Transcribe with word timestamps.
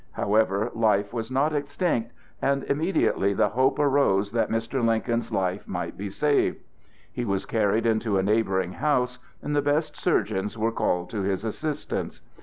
However, 0.13 0.71
life 0.73 1.13
was 1.13 1.29
not 1.29 1.53
extinct, 1.53 2.11
and 2.41 2.63
immediately 2.63 3.35
the 3.35 3.49
hope 3.49 3.77
arose 3.77 4.31
that 4.31 4.49
Mr. 4.49 4.83
Lincoln's 4.83 5.31
life 5.31 5.67
might 5.67 5.95
be 5.95 6.09
saved. 6.09 6.63
He 7.11 7.23
was 7.23 7.45
carried 7.45 7.85
into 7.85 8.17
a 8.17 8.23
neighboring 8.23 8.71
house, 8.73 9.19
and 9.43 9.55
the 9.55 9.61
best 9.61 9.95
surgeons 9.95 10.57
were 10.57 10.71
called 10.71 11.11
to 11.11 11.21
his 11.21 11.45
assistance. 11.45 12.19